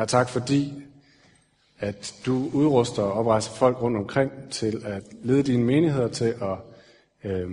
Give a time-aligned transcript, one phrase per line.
[0.00, 0.72] Her tak fordi,
[1.78, 6.58] at du udruster og oprejser folk rundt omkring til at lede dine menigheder til at
[7.24, 7.50] øh,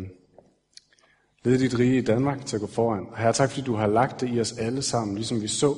[1.43, 3.05] lede dit rige i Danmark til at gå foran.
[3.11, 5.75] Og her tak fordi du har lagt det i os alle sammen, ligesom vi så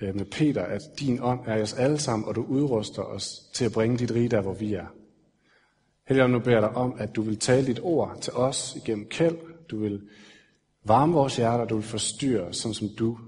[0.00, 3.42] øh, med Peter, at din ånd er i os alle sammen, og du udruster os
[3.54, 4.86] til at bringe dit rige der, hvor vi er.
[6.08, 9.06] Helligånd, nu beder jeg dig om, at du vil tale dit ord til os igennem
[9.08, 9.36] kæld.
[9.70, 10.02] Du vil
[10.84, 13.18] varme vores hjerter, du vil forstyrre, sådan som du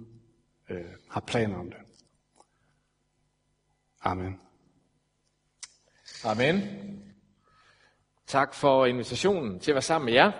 [0.71, 1.86] øh, har planer om det.
[4.07, 4.41] Amen.
[6.25, 6.63] Amen.
[8.27, 10.33] Tak for invitationen til at være sammen med jer.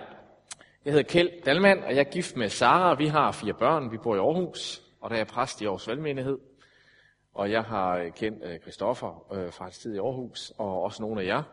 [0.85, 2.93] Jeg hedder Kjeld Dalmand, og jeg er gift med Sara.
[2.93, 3.91] Vi har fire børn.
[3.91, 6.37] Vi bor i Aarhus, og der er jeg præst i Aarhus Valgmenighed.
[7.33, 11.01] Og jeg har øh, kendt øh, Kristoffer øh, fra et tid i Aarhus, og også
[11.01, 11.43] nogle af jer.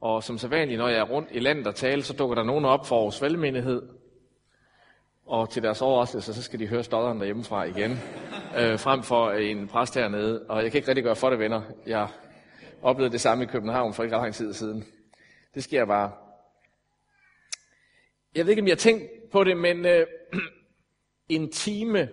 [0.00, 2.44] Og som så vanligt, når jeg er rundt i landet og taler, så dukker der
[2.44, 3.82] nogen op for Aarhus Valgmenighed.
[5.26, 7.98] Og til deres overraskelse, så skal de høre stodderen derhjemmefra igen,
[8.56, 10.46] øh, frem for øh, en præst hernede.
[10.48, 11.62] Og jeg kan ikke rigtig gøre for det, venner.
[11.86, 12.08] Jeg
[12.82, 14.84] oplevede det samme i København for ikke ret lang tid siden.
[15.54, 16.12] Det sker bare.
[18.34, 20.06] Jeg ved ikke, om jeg har tænkt på det, men øh,
[21.28, 22.08] en time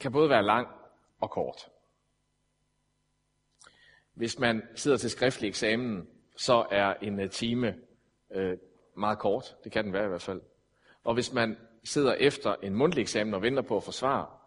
[0.00, 0.68] kan både være lang
[1.20, 1.68] og kort.
[4.14, 7.74] Hvis man sidder til skriftlig eksamen, så er en øh, time
[8.34, 8.56] øh,
[8.96, 9.56] meget kort.
[9.64, 10.40] Det kan den være i hvert fald.
[11.04, 14.43] Og hvis man sidder efter en mundtlig eksamen og venter på at få svar,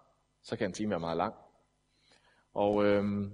[0.48, 1.34] så kan en time være meget lang.
[2.54, 3.32] Og øhm,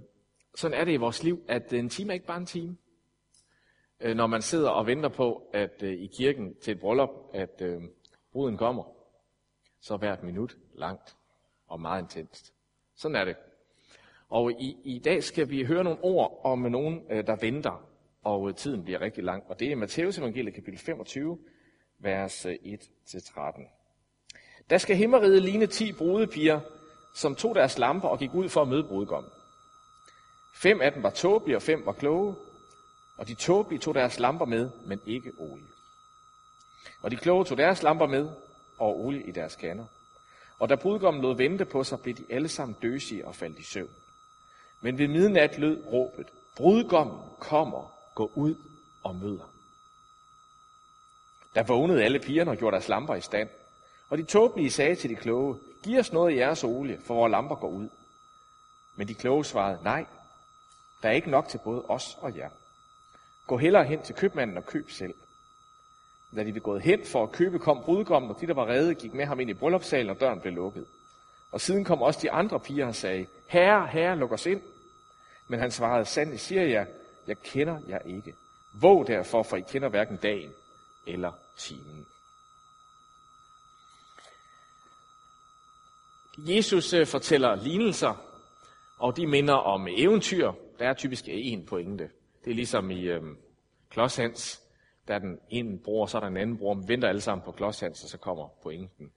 [0.54, 2.76] sådan er det i vores liv, at en time er ikke bare en time.
[4.00, 7.60] Øh, når man sidder og venter på, at øh, i kirken til et bryllup, at
[7.62, 7.82] øh,
[8.32, 8.84] bruden kommer,
[9.80, 11.16] så er hvert minut langt
[11.66, 12.54] og meget intenst.
[12.94, 13.36] Sådan er det.
[14.28, 17.88] Og i, i dag skal vi høre nogle ord om nogen, øh, der venter,
[18.22, 19.44] og øh, tiden bliver rigtig lang.
[19.48, 21.38] Og det er Matteus evangeliet kapitel 25,
[21.98, 23.62] vers øh, 1-13.
[24.70, 26.60] Der skal himmeriget ligne ti brudepiger,
[27.14, 29.32] som tog deres lamper og gik ud for at møde brudgommen.
[30.54, 32.36] Fem af dem var tåbelige, og fem var kloge.
[33.16, 35.66] Og de tåbelige tog deres lamper med, men ikke olie.
[37.02, 38.28] Og de kloge tog deres lamper med,
[38.78, 39.84] og olie i deres kander.
[40.58, 43.62] Og da brudgommen lod vente på sig, blev de alle sammen døsige og faldt i
[43.62, 43.90] søvn.
[44.80, 48.54] Men ved midnat lød råbet, brudgommen kommer, gå ud
[49.02, 49.54] og møder.
[51.54, 53.48] Der vågnede alle pigerne og gjorde deres lamper i stand.
[54.08, 57.30] Og de tåbelige sagde til de kloge, giv os noget af jeres olie, for vores
[57.30, 57.88] lamper går ud.
[58.96, 60.06] Men de kloge svarede, nej,
[61.02, 62.50] der er ikke nok til både os og jer.
[63.46, 65.14] Gå hellere hen til købmanden og køb selv.
[66.36, 68.94] Da de var gået hen for at købe, kom brudgommen, og de, der var redde,
[68.94, 70.86] gik med ham ind i bryllupssalen, og døren blev lukket.
[71.52, 74.62] Og siden kom også de andre piger og sagde, Herre, herre, luk os ind.
[75.48, 76.86] Men han svarede, sandelig siger jeg,
[77.26, 78.34] jeg kender jer ikke.
[78.72, 80.50] Våg derfor, for I kender hverken dagen
[81.06, 82.06] eller timen.
[86.38, 88.14] Jesus øh, fortæller lignelser,
[88.98, 90.52] og de minder om eventyr.
[90.78, 92.10] Der er typisk en pointe.
[92.44, 93.36] Det er ligesom i øhm,
[93.90, 94.62] Klodshands,
[95.08, 96.74] der er den ene bror, så er der en anden bror.
[96.74, 99.12] Man venter alle sammen på Klodshands, og så kommer pointen.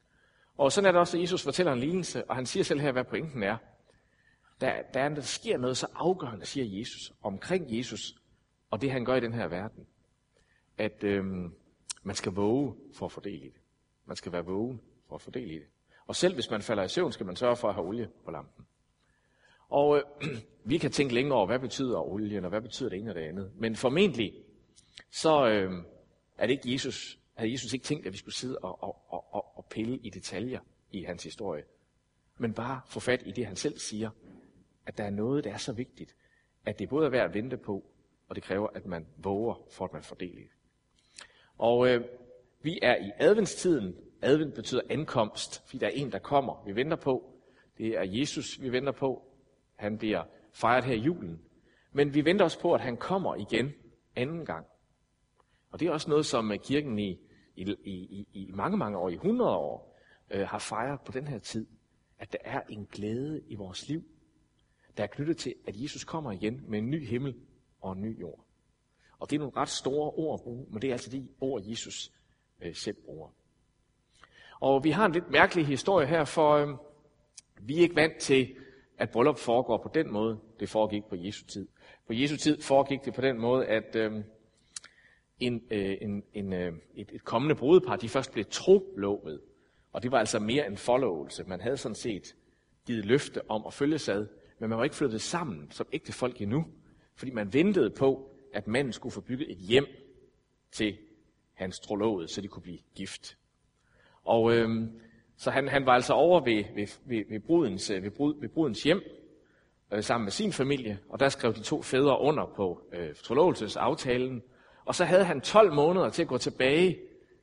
[0.58, 2.92] Og sådan er det også, at Jesus fortæller en lignelse, og han siger selv her,
[2.92, 3.58] hvad pointen er.
[4.62, 8.16] Der, der, er, der sker noget så afgørende, siger Jesus, omkring Jesus,
[8.72, 9.88] og det han gør i den her verden.
[10.78, 11.54] At øhm,
[12.04, 13.62] man skal våge for at fordele i det.
[14.06, 15.68] Man skal være vågen for at fordele i det.
[16.08, 18.32] Og selv hvis man falder i søvn, skal man sørge for at have olie på
[18.32, 18.66] lampen.
[19.70, 20.04] Og øh,
[20.72, 23.22] vi kan tænke længere over, hvad betyder olien, og hvad betyder det ene og det
[23.22, 23.52] andet.
[23.56, 24.34] Men formentlig,
[25.12, 25.72] så øh,
[26.38, 29.58] er det ikke Jesus, havde Jesus ikke tænkt, at vi skulle sidde og, og, og,
[29.58, 30.60] og pille i detaljer
[30.92, 31.64] i hans historie.
[32.38, 34.10] Men bare få fat i det, han selv siger.
[34.86, 36.16] At der er noget, der er så vigtigt,
[36.66, 37.84] at det både er værd at vente på,
[38.30, 40.52] og det kræver, at man våger, for at man får del i det.
[41.58, 42.06] Og øh,
[42.62, 43.96] vi er i adventstiden.
[44.22, 46.64] Advent betyder ankomst, fordi der er en, der kommer.
[46.66, 47.34] Vi venter på.
[47.78, 49.32] Det er Jesus, vi venter på.
[49.76, 51.42] Han bliver fejret her i julen.
[51.92, 53.72] Men vi venter også på, at han kommer igen
[54.16, 54.66] anden gang.
[55.72, 57.20] Og det er også noget, som øh, kirken i,
[57.56, 59.98] i, i, i mange, mange år, i hundrede år,
[60.32, 61.68] øh, har fejret på den her tid.
[62.20, 64.04] At der er en glæde i vores liv,
[64.98, 67.36] der er knyttet til, at Jesus kommer igen med en ny himmel
[67.82, 68.46] og en ny jord.
[69.20, 71.64] Og det er nogle ret store ord at bruge, men det er altså de ord,
[71.66, 72.12] Jesus
[72.62, 73.30] øh, selv bruger.
[74.60, 76.68] Og vi har en lidt mærkelig historie her, for øh,
[77.62, 78.56] vi er ikke vant til,
[78.98, 81.68] at bryllup foregår på den måde, det foregik på Jesu tid.
[82.08, 84.24] På Jesu tid foregik det på den måde, at øh,
[85.40, 89.42] en, øh, en, en, øh, et, et kommende brudepar, de først blev trolovet.
[89.94, 91.44] Og det var altså mere en forlovelse.
[91.44, 92.36] Man havde sådan set
[92.86, 94.28] givet løfte om at følge sad,
[94.60, 96.66] men man var ikke flyttet sammen som ægte folk endnu,
[97.16, 99.86] fordi man ventede på, at manden skulle få bygget et hjem
[100.72, 100.98] til
[101.54, 103.38] hans trolovede, så de kunne blive gift.
[104.28, 104.70] Og øh,
[105.38, 108.50] så han, han var altså over ved, ved, ved, ved, brudens, øh, ved, brud, ved
[108.50, 109.02] brudens hjem,
[109.94, 114.44] øh, sammen med sin familie, og der skrev de to fædre under på øh, forlovelsesaftalen.
[114.86, 116.98] Og så havde han 12 måneder til at gå tilbage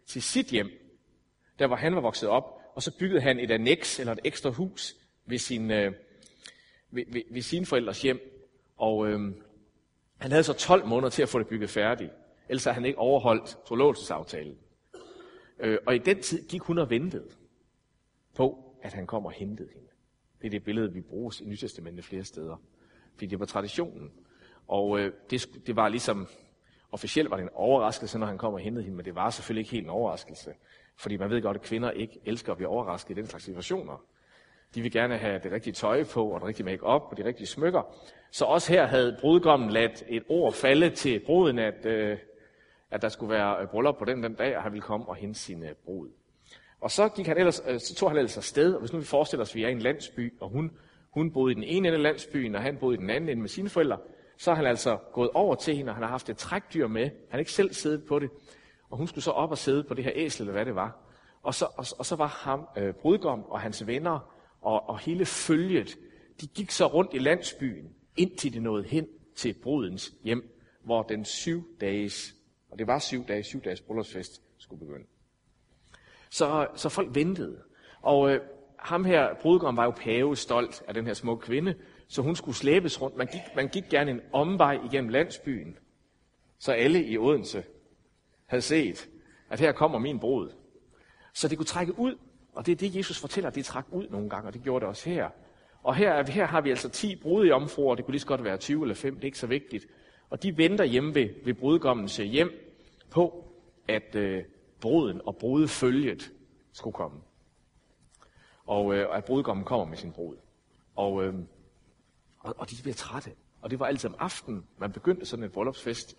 [0.06, 0.70] til sit hjem,
[1.58, 4.50] der hvor han var vokset op, og så byggede han et annex eller et ekstra
[4.50, 4.94] hus
[5.26, 5.92] ved, sin, øh,
[6.90, 8.20] ved, ved, ved sine forældres hjem.
[8.76, 9.20] Og øh,
[10.18, 12.10] han havde så 12 måneder til at få det bygget færdigt,
[12.48, 14.58] ellers havde han ikke overholdt forlovelsesaftalen.
[15.58, 17.28] Øh, og i den tid gik hun og ventede
[18.34, 19.88] på, at han kom og hentede hende.
[20.40, 22.56] Det er det billede, vi bruger i Nytestamentet flere steder.
[23.12, 24.12] Fordi det var traditionen.
[24.68, 26.26] Og øh, det, det var ligesom,
[26.92, 29.60] officielt var det en overraskelse, når han kom og hentede hende, men det var selvfølgelig
[29.60, 30.50] ikke helt en overraskelse.
[30.96, 34.04] Fordi man ved godt, at kvinder ikke elsker at blive overrasket i den slags situationer.
[34.74, 37.46] De vil gerne have det rigtige tøj på, og det rigtige make-up, og de rigtige
[37.46, 37.96] smykker.
[38.30, 42.18] Så også her havde brudgommen ladt et ord falde til bruden, at, øh,
[42.94, 45.16] at der skulle være øh, bryllup på den, den dag, og han ville komme og
[45.16, 46.08] hente sin øh, brud.
[46.80, 49.04] Og så, gik han ellers, øh, så tog han ellers afsted, og hvis nu vi
[49.04, 50.70] forestiller os, at vi er i en landsby, og hun,
[51.10, 53.42] hun boede i den ene ende af landsbyen, og han boede i den anden ende
[53.42, 53.98] med sine forældre,
[54.36, 57.02] så er han altså gået over til hende, og han har haft et trækdyr med.
[57.02, 58.30] Han har ikke selv siddet på det.
[58.90, 60.98] Og hun skulle så op og sidde på det her æsel, eller hvad det var.
[61.42, 65.26] Og så, og, og så var ham, øh, brudgom og hans venner og, og hele
[65.26, 65.96] følget,
[66.40, 69.06] de gik så rundt i landsbyen, indtil de nåede hen
[69.36, 70.54] til brudens hjem,
[70.84, 72.34] hvor den syv dages,
[72.74, 75.04] og det var syv dage, syv dages bryllupsfest skulle begynde.
[76.30, 77.62] Så, så folk ventede.
[78.02, 78.40] Og øh,
[78.78, 81.74] ham her, brudgommen, var jo pave stolt af den her smukke kvinde,
[82.08, 83.16] så hun skulle slæbes rundt.
[83.16, 85.78] Man gik, man gik gerne en omvej igennem landsbyen,
[86.58, 87.64] så alle i Odense
[88.46, 89.08] havde set,
[89.50, 90.52] at her kommer min brud.
[91.34, 92.14] Så det kunne trække ud,
[92.52, 94.80] og det er det, Jesus fortæller, at det trak ud nogle gange, og det gjorde
[94.80, 95.30] det også her.
[95.82, 98.82] Og her, her har vi altså 10 brudjomfruer, det kunne lige så godt være 20
[98.82, 99.86] eller 5, det er ikke så vigtigt.
[100.30, 102.50] Og de venter hjemme ved, ved brudgommens øh, hjem
[103.10, 103.44] på,
[103.88, 104.44] at øh,
[104.80, 106.32] bruden og brudefølget
[106.72, 107.20] skulle komme.
[108.66, 110.36] Og øh, at brudgommen kommer med sin brud.
[110.96, 111.34] Og, øh,
[112.38, 113.30] og, og de bliver trætte.
[113.62, 116.16] Og det var altid om aftenen, man begyndte sådan en bryllupsfest.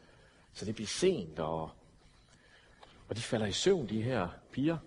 [0.54, 1.70] Så det bliver sent, og,
[3.10, 4.78] og de falder i søvn, de her piger.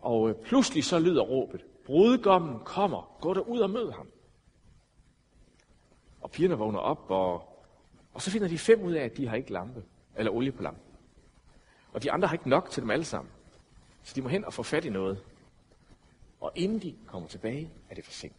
[0.00, 4.08] Og øh, pludselig så lyder råbet, brudgommen kommer, gå der ud og mød ham.
[6.20, 7.55] Og pigerne vågner op, og,
[8.16, 9.84] og så finder de fem ud af, at de har ikke lampe,
[10.16, 10.82] eller olie på lampen.
[11.92, 13.32] Og de andre har ikke nok til dem alle sammen.
[14.02, 15.22] Så de må hen og få fat i noget.
[16.40, 18.36] Og inden de kommer tilbage, er det for sent.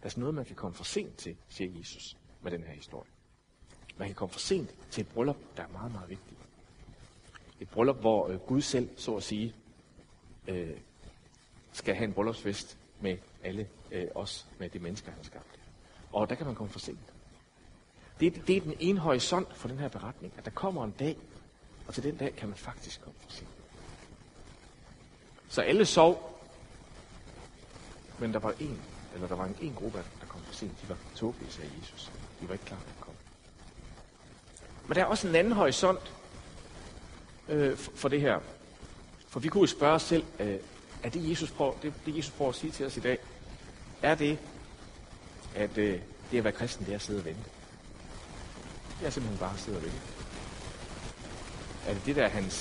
[0.00, 2.74] Der er sådan noget, man kan komme for sent til, siger Jesus med den her
[2.74, 3.10] historie.
[3.96, 6.40] Man kan komme for sent til et bryllup, der er meget, meget vigtigt.
[7.60, 9.54] Et bryllup, hvor øh, Gud selv, så at sige,
[10.48, 10.80] øh,
[11.72, 15.60] skal have en bryllupsfest med alle øh, os, med de mennesker, han har skabt.
[16.12, 17.09] Og der kan man komme for sent.
[18.20, 21.16] Det, det er den ene horisont for den her beretning, at der kommer en dag,
[21.86, 23.48] og til den dag kan man faktisk komme for sent.
[25.48, 26.40] Så alle sov,
[28.18, 28.80] men der var en,
[29.14, 30.82] eller der var en, en gruppe, der kom for sent.
[30.82, 32.10] De var tåbelige, sagde Jesus.
[32.40, 33.18] De var ikke klar til at komme.
[34.86, 36.12] Men der er også en anden horisont
[37.48, 38.40] øh, for, for det her.
[39.28, 40.58] For vi kunne jo spørge os selv, øh,
[41.02, 43.18] er det Jesus, prøver, det, det Jesus prøver at sige til os i dag,
[44.02, 44.38] er det,
[45.54, 46.00] at øh,
[46.30, 47.59] det at være kristen, det er at sidde og vente?
[49.00, 49.92] Jeg er simpelthen bare sidder sidde.
[51.86, 52.56] Er det det, der er hans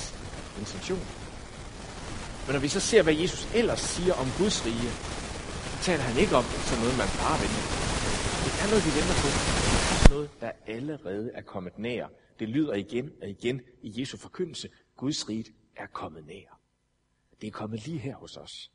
[0.59, 1.05] intention?
[2.45, 4.89] Men når vi så ser, hvad Jesus ellers siger om Guds rige,
[5.71, 7.63] så taler han ikke om som noget, man bare venter.
[8.45, 9.27] Det er noget, vi venter på.
[9.89, 12.07] Det er noget, der allerede er kommet nær.
[12.39, 14.69] Det lyder igen og igen i Jesu forkyndelse.
[14.97, 16.59] Guds rige er kommet nær.
[17.41, 18.71] Det er kommet lige her hos os.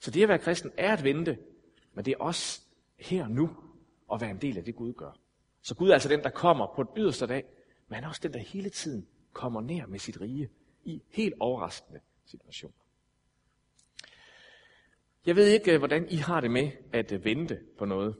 [0.00, 1.38] Så det at være kristen er at vente,
[1.94, 2.60] men det er også
[2.98, 3.50] her nu
[4.12, 5.25] at være en del af det, Gud gør.
[5.66, 7.44] Så Gud er altså den, der kommer på den yderste dag,
[7.88, 10.48] men han er også den, der hele tiden kommer nær med sit rige
[10.84, 12.74] i helt overraskende situationer.
[15.26, 18.16] Jeg ved ikke, øh, hvordan I har det med at øh, vente på noget.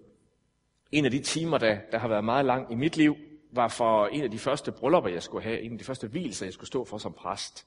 [0.93, 3.17] En af de timer, der, der har været meget lang i mit liv,
[3.51, 6.47] var for en af de første bryllupper, jeg skulle have, en af de første hvilser,
[6.47, 7.67] jeg skulle stå for som præst.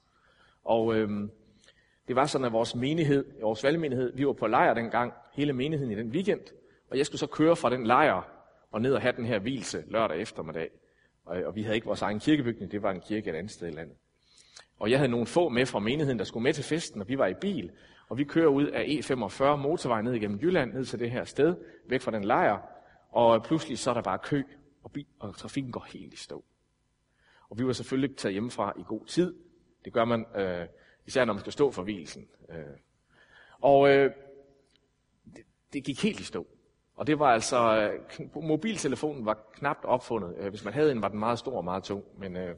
[0.63, 1.31] Og øhm,
[2.07, 5.91] det var sådan, at vores menighed, vores valgmenighed, vi var på lejr dengang, hele menigheden
[5.91, 6.41] i den weekend,
[6.89, 8.38] og jeg skulle så køre fra den lejr
[8.71, 10.69] og ned og have den her hvilse lørdag eftermiddag.
[11.25, 13.67] Og, og vi havde ikke vores egen kirkebygning, det var en kirke et andet sted
[13.67, 13.95] i landet.
[14.79, 17.17] Og jeg havde nogle få med fra menigheden, der skulle med til festen, og vi
[17.17, 17.71] var i bil.
[18.09, 21.55] Og vi kører ud af E45 motorvejen ned igennem Jylland, ned til det her sted,
[21.87, 22.61] væk fra den lejr.
[23.11, 24.43] Og pludselig så er der bare kø,
[24.83, 26.43] og, bil, og trafikken går helt i stå.
[27.49, 29.35] Og vi var selvfølgelig taget hjemmefra i god tid.
[29.85, 30.67] Det gør man, øh,
[31.05, 32.27] især når man skal stå for hvilesen.
[32.49, 32.77] Øh.
[33.59, 34.11] Og øh,
[35.35, 36.47] det, det gik helt i stå.
[36.99, 37.89] Og det var altså,
[38.19, 40.35] øh, mobiltelefonen var knapt opfundet.
[40.39, 42.03] Øh, hvis man havde en, var den meget stor og meget tung.
[42.17, 42.55] Men øh,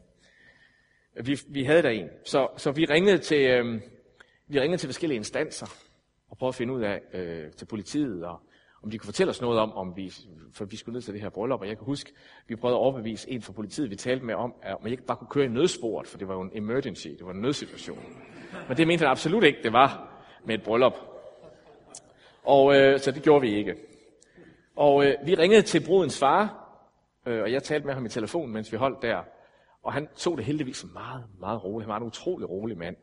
[1.25, 2.09] vi, vi havde der en.
[2.25, 3.81] Så, så vi ringede til, øh,
[4.47, 5.67] vi ringede til forskellige instanser
[6.29, 8.39] og prøvede at finde ud af øh, til politiet og,
[8.83, 10.13] om de kunne fortælle os noget om, om vi,
[10.53, 12.13] for vi skulle ned til det her bryllup, og jeg kan huske,
[12.47, 15.17] vi prøvede at overbevise en fra politiet, vi talte med om, at man ikke bare
[15.17, 18.05] kunne køre i nødsporet, for det var jo en emergency, det var en nødsituation.
[18.67, 20.09] Men det mente han absolut ikke, det var
[20.45, 20.93] med et bryllup.
[22.43, 23.90] Og øh, så det gjorde vi ikke.
[24.75, 26.69] Og øh, vi ringede til brudens far,
[27.25, 29.23] øh, og jeg talte med ham i telefon, mens vi holdt der.
[29.83, 31.85] Og han tog det heldigvis meget, meget roligt.
[31.85, 32.95] Han var en utrolig rolig mand.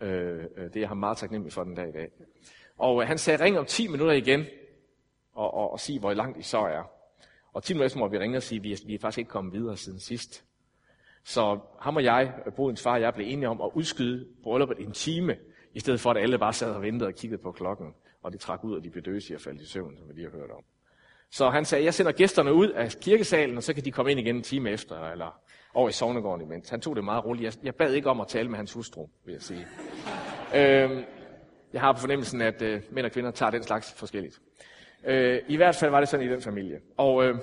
[0.00, 2.10] Øh, øh, det er jeg ham meget taknemmelig for den dag i dag.
[2.78, 4.44] Og øh, han sagde, ring om 10 minutter igen,
[5.32, 6.90] og, og, og sig, hvor langt I så er.
[7.52, 9.18] Og 10 minutter efter må vi ringe og sige, at vi er, vi er faktisk
[9.18, 10.44] ikke kommet videre siden sidst.
[11.24, 14.78] Så ham og jeg, øh, brudens far og jeg, blev enige om at udskyde brylluppet
[14.78, 15.36] en time,
[15.74, 18.40] i stedet for at alle bare sad og ventede og kiggede på klokken, og det
[18.40, 20.50] trak ud, og de blev døse og faldt i søvn, som vi lige har hørt
[20.50, 20.64] om.
[21.30, 24.20] Så han sagde, jeg sender gæsterne ud af kirkesalen, og så kan de komme ind
[24.20, 25.40] igen en time efter, eller
[25.74, 26.68] over i sovnegården imens.
[26.68, 27.44] Han tog det meget roligt.
[27.44, 29.66] Jeg, jeg bad ikke om at tale med hans hustru, vil jeg sige.
[30.56, 31.04] øhm,
[31.72, 34.40] jeg har på fornemmelsen, at øh, mænd og kvinder tager den slags forskelligt.
[35.04, 36.80] Øh, I hvert fald var det sådan i den familie.
[36.96, 37.38] Og øh,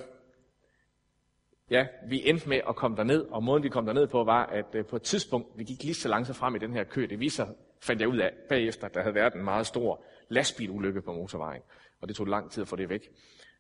[1.69, 4.65] ja, vi endte med at komme derned, og måden vi kom derned på var, at
[4.73, 7.19] øh, på et tidspunkt, vi gik lige så langsomt frem i den her kø, det
[7.19, 7.47] viser,
[7.81, 11.61] fandt jeg ud af bagefter, at der havde været en meget stor lastbilulykke på motorvejen,
[12.01, 13.09] og det tog lang tid at få det væk.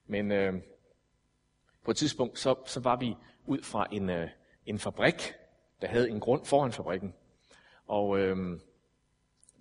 [0.07, 0.53] Men øh,
[1.85, 3.15] på et tidspunkt, så, så var vi
[3.45, 4.29] ud fra en, øh,
[4.65, 5.33] en fabrik,
[5.81, 7.13] der havde en grund foran fabrikken.
[7.87, 8.59] Og øh,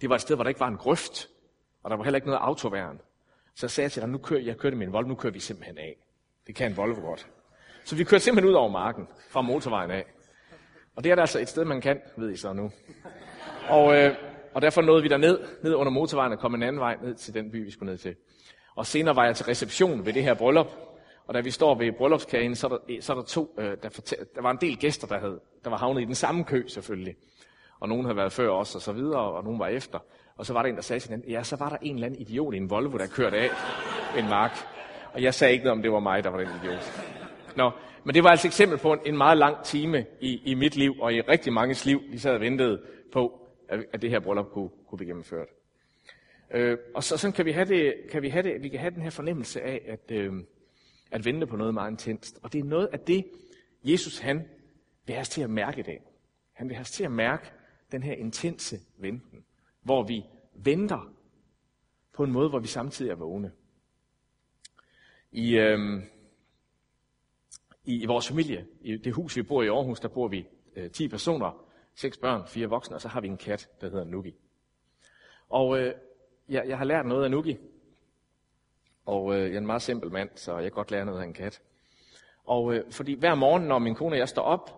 [0.00, 1.28] det var et sted, hvor der ikke var en grøft,
[1.82, 3.00] og der var heller ikke noget autoværn.
[3.54, 5.40] Så sagde jeg til ham, nu kører, jeg kørte med en Volvo, nu kører vi
[5.40, 5.96] simpelthen af.
[6.46, 7.30] Det kan en Volvo godt.
[7.84, 10.04] Så vi kørte simpelthen ud over marken, fra motorvejen af.
[10.96, 12.70] Og det er der altså et sted, man kan, ved I så nu.
[13.68, 14.14] Og, øh,
[14.54, 17.14] og derfor nåede vi der ned, ned under motorvejen og kom en anden vej ned
[17.14, 18.16] til den by, vi skulle ned til.
[18.80, 20.66] Og senere var jeg til reception ved det her bryllup,
[21.26, 23.88] og da vi står ved bryllupskagen, så er der, så er der to, øh, der,
[23.88, 26.62] fortæ- der var en del gæster, der, havde, der var havnet i den samme kø
[26.68, 27.16] selvfølgelig.
[27.80, 29.98] Og nogen havde været før os og så videre, og nogen var efter.
[30.36, 32.20] Og så var der en, der sagde til ja, så var der en eller anden
[32.20, 33.50] idiot i en Volvo, der kørte af
[34.18, 34.52] en mark.
[35.12, 36.92] Og jeg sagde ikke noget om, det var mig, der var den idiot.
[37.56, 37.70] Nå,
[38.04, 40.76] men det var altså et eksempel på en, en meget lang time i, i mit
[40.76, 42.80] liv, og i rigtig mange liv, de sad og ventede
[43.12, 45.48] på, at, at det her bryllup kunne, kunne blive gennemført.
[46.50, 48.94] Øh, og så sådan kan vi have det, kan vi have det, vi kan have
[48.94, 50.32] den her fornemmelse af, at, øh,
[51.10, 52.38] at vente på noget meget intenst.
[52.42, 53.26] Og det er noget af det,
[53.84, 54.48] Jesus han
[55.06, 56.02] vil have os til at mærke i dag.
[56.52, 57.52] Han vil have os til at mærke
[57.92, 59.44] den her intense venten,
[59.82, 61.14] hvor vi venter
[62.12, 63.52] på en måde, hvor vi samtidig er vågne.
[65.32, 66.02] I, øh,
[67.84, 70.90] i, i vores familie, i det hus, vi bor i Aarhus, der bor vi øh,
[70.90, 74.34] 10 personer, seks børn, fire voksne, og så har vi en kat, der hedder Nuki.
[75.48, 75.94] Og øh,
[76.50, 77.58] jeg, jeg har lært noget af Nuki.
[79.06, 81.24] Og øh, jeg er en meget simpel mand, så jeg kan godt lære noget af
[81.24, 81.62] en kat.
[82.44, 84.70] Og øh, fordi hver morgen, når min kone og jeg står op,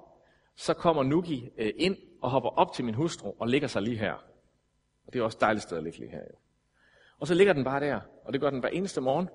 [0.57, 3.97] så kommer Nuki øh, ind og hopper op til min hustru og ligger sig lige
[3.97, 4.13] her.
[5.07, 6.19] Og det er også et dejligt sted at ligge lige her.
[6.19, 6.37] Jo.
[7.19, 9.29] Og så ligger den bare der, og det gør den hver eneste morgen.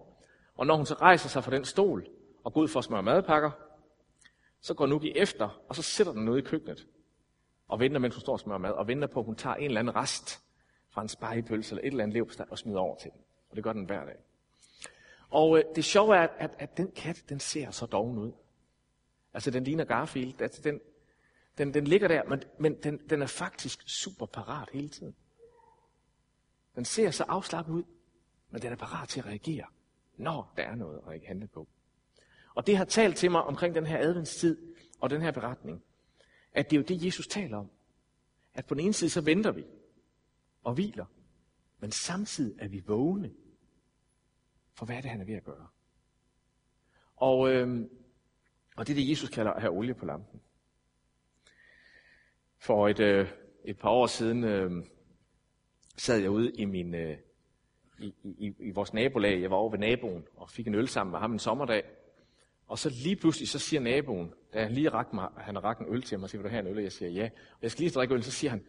[0.55, 2.07] Og når hun så rejser sig fra den stol
[2.43, 3.51] og går ud for at smøre madpakker,
[4.61, 6.87] så går Nuki efter, og så sætter den ude i køkkenet
[7.67, 9.65] og venter, mens hun står og smører mad, og venter på, at hun tager en
[9.65, 10.46] eller anden rest
[10.97, 13.21] fra en spejepølse eller et eller andet levsteg og smider over til den.
[13.49, 14.15] Og det gør den hver dag.
[15.29, 18.31] Og øh, det sjove er, at, at, at den kat, den ser så doven ud.
[19.33, 20.41] Altså, den ligner Garfield.
[20.41, 20.79] Altså, den,
[21.57, 25.15] den, den ligger der, men, men den, den er faktisk super parat hele tiden.
[26.75, 27.83] Den ser så afslappet ud,
[28.49, 29.65] men den er parat til at reagere,
[30.17, 31.67] når der er noget at handle på.
[32.55, 34.57] Og det har talt til mig omkring den her adventstid
[34.99, 35.83] og den her beretning,
[36.53, 37.69] at det er jo det, Jesus taler om.
[38.53, 39.65] At på den ene side, så venter vi
[40.67, 41.05] og hviler,
[41.79, 43.31] men samtidig er vi vågne
[44.73, 45.67] for, hvad er det, han er ved at gøre.
[47.15, 47.85] Og, øh,
[48.75, 50.41] og det er det, Jesus kalder at have olie på lampen.
[52.57, 53.27] For et, øh,
[53.65, 54.71] et par år siden øh,
[55.97, 57.17] sad jeg ude i min øh,
[57.99, 59.41] i, i, i vores nabolag.
[59.41, 61.83] Jeg var over ved naboen og fik en øl sammen med ham en sommerdag.
[62.67, 65.79] Og så lige pludselig, så siger naboen, da han lige rakt mig, han har rakt
[65.79, 66.77] en øl til mig, siger, vil du have en øl?
[66.77, 67.29] Og jeg siger ja.
[67.51, 68.63] Og jeg skal lige drikke øl, så siger han,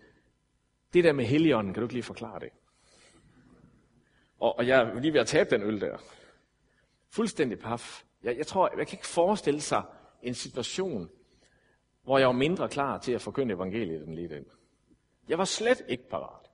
[0.93, 2.51] det der med heligånden, kan du ikke lige forklare det?
[4.39, 5.99] Og, og jeg er lige ved at tabe den øl der.
[7.11, 8.05] Fuldstændig paf.
[8.23, 9.83] Jeg, jeg tror, jeg kan ikke forestille sig
[10.23, 11.11] en situation,
[12.03, 14.45] hvor jeg var mindre klar til at forkynde evangeliet end lige den.
[15.29, 16.51] Jeg var slet ikke parat.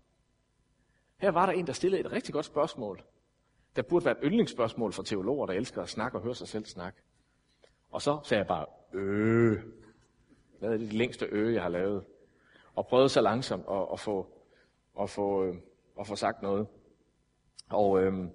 [1.16, 3.02] Her var der en, der stillede et rigtig godt spørgsmål.
[3.76, 6.64] Der burde være et yndlingsspørgsmål for teologer, der elsker at snakke og høre sig selv
[6.64, 7.02] snakke.
[7.90, 9.58] Og så sagde jeg bare, øh.
[10.58, 12.04] Hvad er det længste øh, jeg har lavet?
[12.74, 14.26] Og prøvede så langsomt at, at, få,
[15.00, 15.56] at, få, øh,
[16.00, 16.66] at få sagt noget.
[17.70, 18.28] Og øh,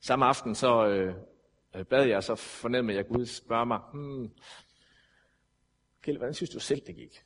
[0.00, 1.14] samme aften så øh,
[1.84, 4.30] bad jeg, så fornemmede jeg, at Gud spørger mig, hmm,
[6.02, 7.24] Kjell, hvordan synes du selv, det gik?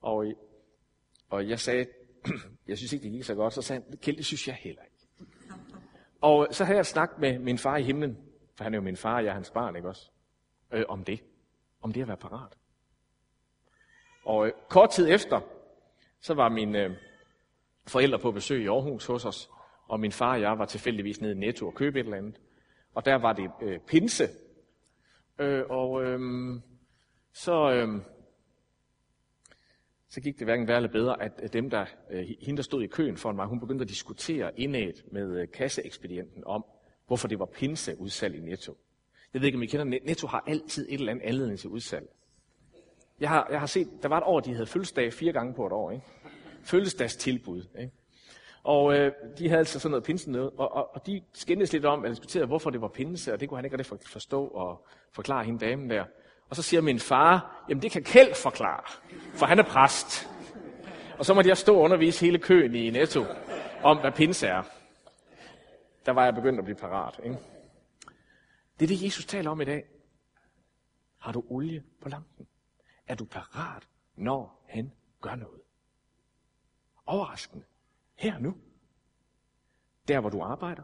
[0.00, 0.26] Og,
[1.30, 1.86] og jeg sagde,
[2.68, 3.54] jeg synes ikke, det gik så godt.
[3.54, 4.96] Så sagde han, Kjeld, det synes jeg heller ikke.
[6.20, 8.18] Og så havde jeg snakket med min far i himlen,
[8.56, 10.10] for han er jo min far, og jeg er hans barn, ikke også?
[10.72, 11.20] Øh, om det.
[11.80, 12.59] Om det at være parat.
[14.24, 15.40] Og øh, kort tid efter,
[16.20, 16.90] så var mine øh,
[17.86, 19.50] forældre på besøg i Aarhus hos os,
[19.88, 22.40] og min far og jeg var tilfældigvis nede i Netto og købe et eller andet.
[22.94, 24.28] Og der var det øh, pinse.
[25.38, 26.20] Øh, og øh,
[27.32, 27.88] så, øh,
[30.08, 32.86] så gik det hverken værre eller bedre, at dem, der, øh, hende, der stod i
[32.86, 36.64] køen for mig, hun begyndte at diskutere indad med øh, kasseekspedienten om,
[37.06, 38.76] hvorfor det var pinse udsalg i Netto.
[39.34, 42.08] Jeg ved ikke, om I kender Netto har altid et eller andet anledning til udsalg.
[43.20, 45.66] Jeg har, jeg har set, der var et år, de havde fødselsdag fire gange på
[45.66, 45.90] et år.
[45.90, 46.04] Ikke?
[46.62, 47.64] Fødselsdagstilbud.
[47.78, 47.92] Ikke?
[48.62, 51.84] Og øh, de havde altså sådan noget pinse noget, og, og, og de skændes lidt
[51.84, 54.86] om at diskutere, hvorfor det var pinse, og det kunne han ikke rigtig forstå og
[55.12, 56.04] forklare hende damen der.
[56.48, 58.82] Og så siger min far, jamen det kan Kjeld forklare,
[59.34, 60.28] for han er præst.
[61.18, 63.24] Og så må jeg stå og undervise hele køen i Netto
[63.82, 64.62] om, hvad pinse er.
[66.06, 67.20] Der var jeg begyndt at blive parat.
[67.24, 67.36] Ikke?
[68.78, 69.84] Det er det, Jesus taler om i dag.
[71.18, 72.46] Har du olie på lampen?
[73.10, 75.60] Er du parat, når han gør noget?
[77.06, 77.64] Overraskende.
[78.14, 78.56] Her nu.
[80.08, 80.82] Der, hvor du arbejder.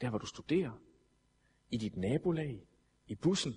[0.00, 0.72] Der, hvor du studerer.
[1.70, 2.66] I dit nabolag.
[3.06, 3.52] I bussen.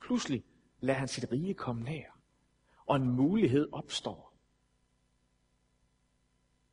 [0.00, 0.44] Pludselig
[0.80, 2.20] lader han sit rige komme nær.
[2.86, 4.36] Og en mulighed opstår.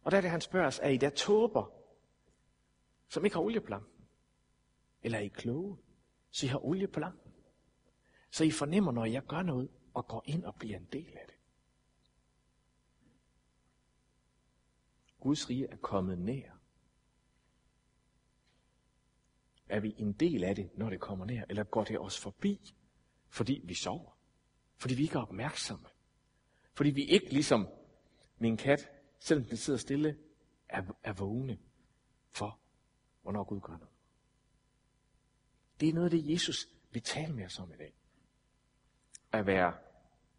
[0.04, 1.72] Og der er det, han spørger os, er I der tåber,
[3.08, 4.06] som ikke har olie på lampen?
[5.02, 5.78] Eller er I kloge,
[6.30, 7.34] så I har olie på lampen?
[8.32, 11.26] Så I fornemmer, når jeg gør noget, og går ind og bliver en del af
[11.28, 11.36] det.
[15.20, 16.52] Guds rige er kommet nær.
[19.70, 22.74] Er vi en del af det, når det kommer nær, eller går det os forbi,
[23.28, 24.18] fordi vi sover?
[24.78, 25.88] Fordi vi ikke er opmærksomme?
[26.74, 27.68] Fordi vi ikke ligesom
[28.38, 30.18] min kat, selvom den sidder stille,
[30.70, 31.60] er, er vågne
[32.32, 32.60] for,
[33.22, 33.96] hvornår Gud gør noget.
[35.80, 37.94] Det er noget af det, Jesus vil tale med os om i dag.
[39.32, 39.85] At være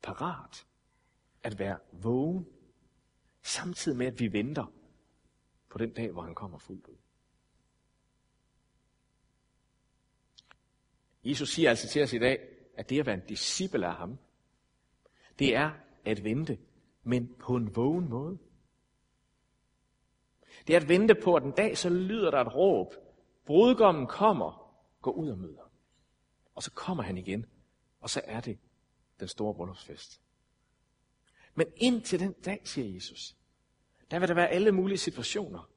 [0.06, 0.66] parat.
[1.42, 2.46] At være vågen.
[3.42, 4.72] Samtidig med, at vi venter
[5.68, 6.96] på den dag, hvor han kommer fuldt ud.
[11.24, 14.18] Jesus siger altså til os i dag, at det at være en disciple af ham,
[15.38, 15.70] det er
[16.04, 16.58] at vente,
[17.02, 18.38] men på en vågen måde.
[20.66, 22.94] Det er at vente på, at en dag så lyder der et råb.
[23.46, 25.70] Brudgommen kommer, gå ud og møder.
[26.54, 27.46] Og så kommer han igen,
[28.00, 28.58] og så er det
[29.20, 30.20] den store bryllupsfest.
[31.54, 33.36] Men indtil den dag, siger Jesus,
[34.10, 35.70] der vil der være alle mulige situationer,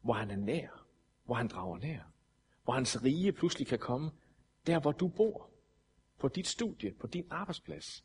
[0.00, 0.86] hvor han er nær,
[1.24, 2.02] hvor han drager nær,
[2.64, 4.10] hvor hans rige pludselig kan komme,
[4.66, 5.50] der hvor du bor,
[6.18, 8.04] på dit studie, på din arbejdsplads.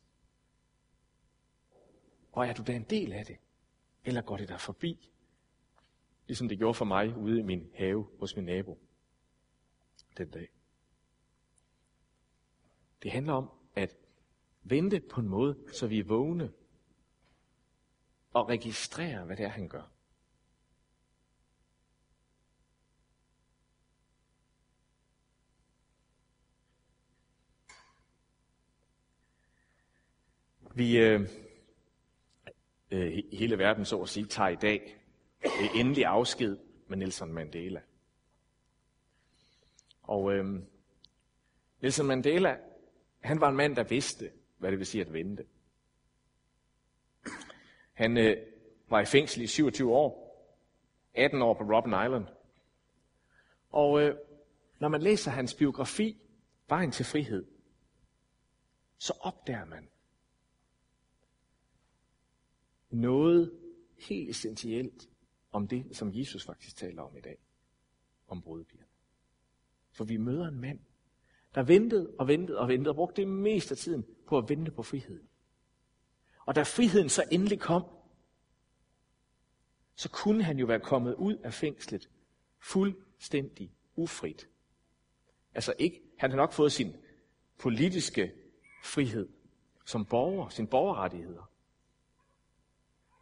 [2.32, 3.36] Og er du da en del af det?
[4.04, 5.10] Eller går det der forbi?
[6.26, 8.78] Ligesom det gjorde for mig ude i min have hos min nabo
[10.16, 10.48] den dag.
[13.02, 13.96] Det handler om at
[14.62, 16.52] vente på en måde, så vi er vågne
[18.32, 19.82] og registrere, hvad det er, han gør.
[30.74, 31.28] Vi øh,
[32.90, 34.96] øh, hele verden, så at sige, tager i dag
[35.44, 37.80] øh, endelig afsked med Nelson Mandela.
[40.02, 40.62] Og øh,
[41.80, 42.58] Nelson Mandela,
[43.22, 45.46] han var en mand, der vidste, hvad det vil sige at vente.
[47.92, 48.36] Han øh,
[48.88, 50.22] var i fængsel i 27 år,
[51.14, 52.26] 18 år på Robben Island.
[53.70, 54.16] Og øh,
[54.78, 56.18] når man læser hans biografi,
[56.68, 57.46] Vejen til frihed,
[58.98, 59.88] så opdager man,
[62.90, 63.58] noget
[63.98, 65.08] helt essentielt
[65.50, 67.38] om det, som Jesus faktisk taler om i dag.
[68.26, 68.88] Om brudepigerne.
[69.90, 70.80] For vi møder en mand,
[71.54, 74.70] der ventede og ventede og ventede og brugte det meste af tiden på at vente
[74.70, 75.28] på friheden.
[76.46, 77.84] Og da friheden så endelig kom,
[79.94, 82.10] så kunne han jo være kommet ud af fængslet
[82.58, 84.48] fuldstændig ufrit.
[85.54, 86.96] Altså ikke, han har nok fået sin
[87.58, 88.32] politiske
[88.84, 89.28] frihed
[89.84, 91.50] som borger, sin borgerrettigheder.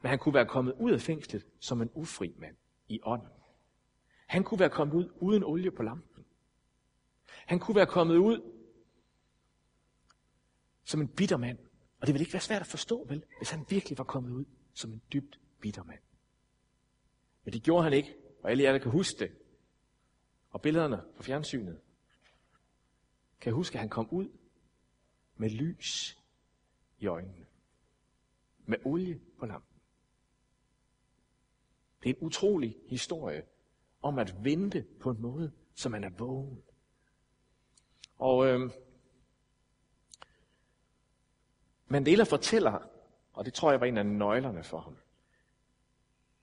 [0.03, 2.57] Men han kunne være kommet ud af fængslet som en ufri mand
[2.89, 3.29] i ånden.
[4.27, 6.10] Han kunne være kommet ud uden olie på lampen.
[7.47, 8.53] Han kunne være kommet ud
[10.85, 11.59] som en bitter mand.
[12.01, 14.45] Og det ville ikke være svært at forstå, vel, hvis han virkelig var kommet ud
[14.75, 16.01] som en dybt bitter mand.
[17.45, 19.33] Men det gjorde han ikke, og alle jer, der kan huske det,
[20.51, 21.81] og billederne fra fjernsynet,
[23.41, 24.29] kan huske, at han kom ud
[25.37, 26.19] med lys
[26.99, 27.47] i øjnene.
[28.67, 29.81] Med olie på lampen.
[32.03, 33.43] Det er en utrolig historie
[34.03, 36.63] om at vente på en måde, så man er vågen.
[38.21, 38.71] Og øh,
[41.87, 42.79] Mandela fortæller,
[43.33, 44.97] og det tror jeg var en af nøglerne for ham,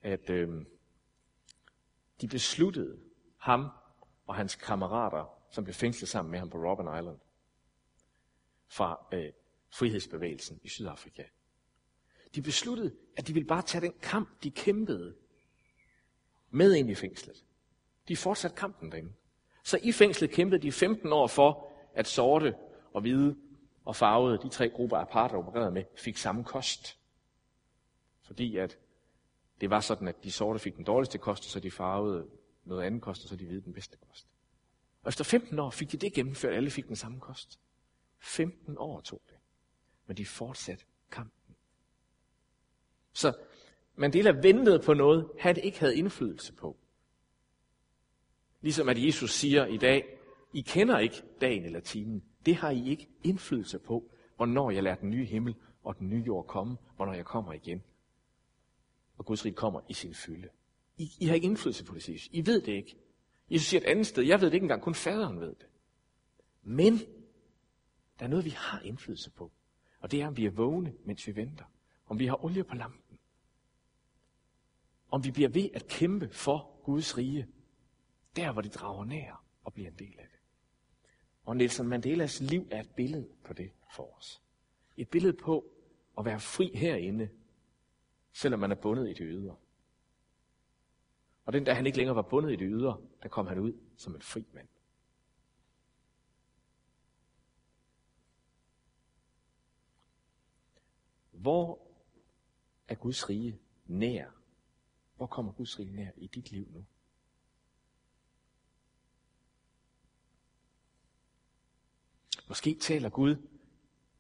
[0.02, 0.66] at øh,
[2.22, 3.00] de besluttede,
[3.38, 3.70] ham
[4.28, 7.20] og hans kammerater, som blev fængslet sammen med ham på Robben Island,
[8.68, 9.32] fra øh,
[9.70, 11.24] frihedsbevægelsen i Sydafrika.
[12.36, 15.16] De besluttede, at de ville bare tage den kamp, de kæmpede
[16.50, 17.46] med ind i fængslet.
[18.08, 19.14] De fortsatte kampen derinde.
[19.64, 21.67] Så i fængslet kæmpede de 15 år for,
[21.98, 22.56] at sorte
[22.94, 23.36] og hvide
[23.86, 27.00] og farvede, de tre grupper apartheid opererede med, fik samme kost.
[28.22, 28.78] Fordi at
[29.62, 32.28] det var sådan, at de sorte fik den dårligste kost, og så de farvede
[32.64, 34.28] noget andet kost, og så de hvide den bedste kost.
[35.04, 37.60] Og efter 15 år fik de det gennemført, alle fik den samme kost.
[38.20, 39.38] 15 år tog det.
[40.08, 41.56] Men de fortsatte kampen.
[43.14, 43.34] Så
[43.96, 46.78] Mandela ventede på noget, han ikke havde indflydelse på.
[48.62, 50.17] Ligesom at Jesus siger i dag,
[50.58, 52.24] i kender ikke dagen eller timen.
[52.46, 56.24] Det har I ikke indflydelse på, hvornår jeg lader den nye himmel og den nye
[56.28, 57.84] jord komme, hvornår jeg kommer igen.
[59.18, 60.50] Og Guds rige kommer i sin fylde.
[60.98, 62.30] I, I har ikke indflydelse på det, Jesus.
[62.32, 62.98] I ved det ikke.
[63.50, 65.68] Jesus siger et andet sted, jeg ved det ikke engang, kun faderen ved det.
[66.64, 66.94] Men
[68.20, 69.52] der er noget, vi har indflydelse på.
[70.00, 71.66] Og det er, om vi er vågne, mens vi venter.
[72.06, 73.20] Om vi har olie på lampen.
[75.12, 77.48] Om vi bliver ved at kæmpe for Guds rige.
[78.36, 80.37] Der, hvor det drager nær og bliver en del af det.
[81.48, 84.42] Og Nelson Mandelas liv er et billede på det for os.
[84.98, 85.66] Et billede på
[86.18, 87.30] at være fri herinde,
[88.34, 89.56] selvom man er bundet i det ydre.
[91.46, 93.74] Og den da han ikke længere var bundet i det ydre, der kom han ud
[93.98, 94.68] som en fri mand.
[101.32, 101.80] Hvor
[102.88, 104.32] er Guds rige nær?
[105.16, 106.86] Hvor kommer Guds rige nær i dit liv nu?
[112.48, 113.36] Måske taler Gud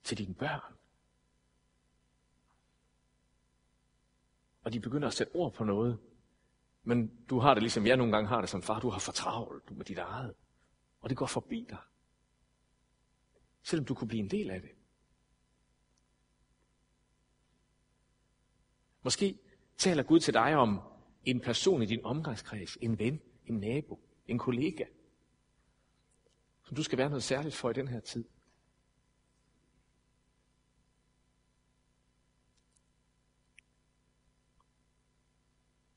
[0.04, 0.74] til dine børn.
[4.62, 6.00] Og de begynder at sætte ord på noget.
[6.84, 8.80] Men du har det ligesom jeg nogle gange har det som far.
[8.80, 10.36] Du har for travlt med dit eget.
[11.00, 11.78] Og det går forbi dig.
[13.64, 14.72] Selvom du kunne blive en del af det.
[19.04, 19.40] Måske
[19.78, 20.80] taler Gud til dig om
[21.26, 24.86] en person i din omgangskreds, en ven, en nabo, en kollega,
[26.68, 28.26] som du skal være noget særligt for i den her tid.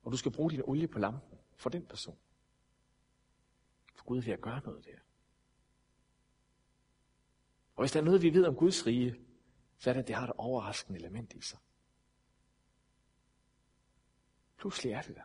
[0.02, 2.18] Og du skal bruge din olie på lampen for den person.
[3.94, 4.98] For Gud vil at gøre noget der.
[7.74, 9.26] Og hvis der er noget, vi ved om Guds rige,
[9.78, 11.58] så er det, at det har et overraskende element i sig.
[14.56, 15.24] Pludselig er det der.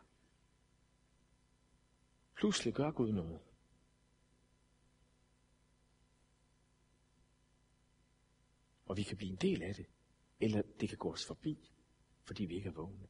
[2.36, 3.55] Pludselig gør Gud noget.
[8.86, 9.86] Og vi kan blive en del af det,
[10.40, 11.72] eller det kan gå os forbi,
[12.24, 13.08] fordi vi ikke er vågne.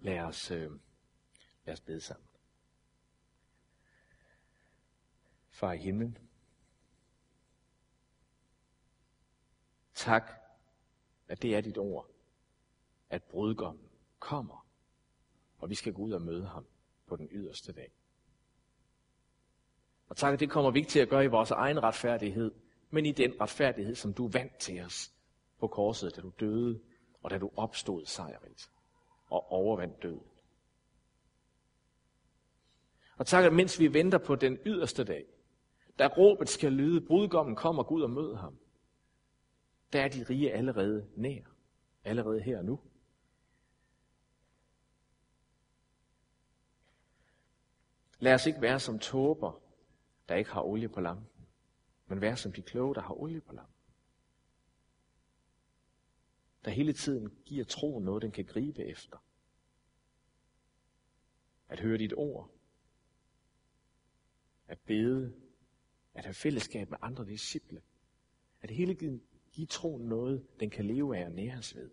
[0.00, 0.70] Lad os, øh,
[1.64, 2.26] lad os bede sammen.
[5.48, 6.18] Far i himlen,
[9.94, 10.30] tak,
[11.28, 12.10] at det er dit ord,
[13.10, 14.69] at brudgommen kommer,
[15.60, 16.66] og vi skal gå ud og møde ham
[17.06, 17.92] på den yderste dag.
[20.08, 22.50] Og tak, at det kommer vi ikke til at gøre i vores egen retfærdighed,
[22.90, 25.12] men i den retfærdighed, som du vandt til os
[25.58, 26.80] på korset, da du døde,
[27.22, 28.70] og da du opstod sejrigt
[29.30, 30.22] og overvandt døden.
[33.16, 35.26] Og tak, at mens vi venter på den yderste dag,
[35.98, 38.58] da råbet skal lyde, brudgommen kommer Gud og møder ham,
[39.92, 41.42] der er de rige allerede nær,
[42.04, 42.80] allerede her og nu.
[48.20, 49.62] Lad os ikke være som tåber,
[50.28, 51.46] der ikke har olie på lampen,
[52.06, 53.74] men være som de kloge, der har olie på lampen.
[56.64, 59.18] Der hele tiden giver troen noget, den kan gribe efter.
[61.68, 62.50] At høre dit ord.
[64.68, 65.34] At bede.
[66.14, 67.82] At have fællesskab med andre disciple.
[68.60, 71.90] At hele tiden give troen noget, den kan leve af og næres ved.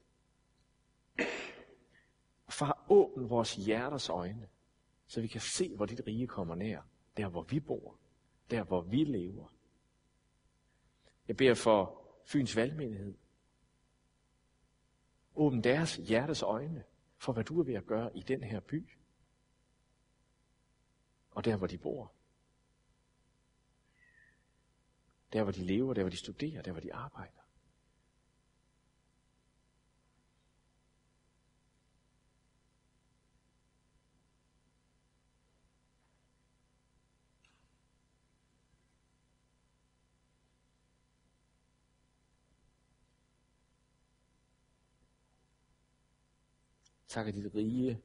[2.45, 4.49] Og far, åbn vores hjerters øjne,
[5.07, 6.81] så vi kan se, hvor dit rige kommer nær.
[7.17, 7.97] Der, hvor vi bor.
[8.51, 9.53] Der, hvor vi lever.
[11.27, 13.17] Jeg beder for Fyns valgmenighed.
[15.35, 16.83] Åbn deres hjertes øjne
[17.17, 18.89] for, hvad du er ved at gøre i den her by.
[21.31, 22.11] Og der, hvor de bor.
[25.33, 27.46] Der hvor de lever, der hvor de studerer, der hvor de arbejder.
[47.17, 48.01] Tak, at dit rige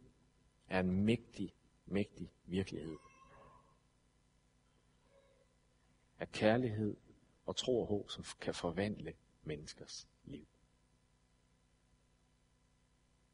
[0.68, 1.54] er en mægtig,
[1.86, 2.96] mægtig virkelighed.
[6.18, 6.96] Af kærlighed
[7.46, 10.46] og tro og håb, som kan forvandle menneskers liv.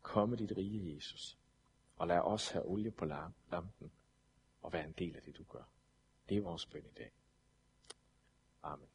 [0.03, 1.39] Kom med dit rige, Jesus,
[1.97, 3.05] og lad os have olie på
[3.51, 3.93] lampen
[4.63, 5.65] og være en del af det, du gør.
[6.29, 7.13] Det er vores bøn i dag.
[8.63, 8.89] Amen.